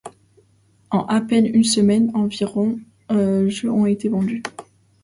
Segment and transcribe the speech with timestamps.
[0.89, 2.79] En à peine une semaine, environ
[3.47, 4.41] jeux ont été vendus.